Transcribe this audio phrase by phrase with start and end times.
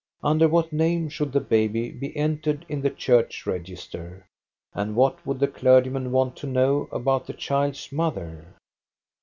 [0.23, 4.25] Under what name should the baby be entered in the church register,
[4.73, 8.47] and what would the clergyman want to know about the child's mother?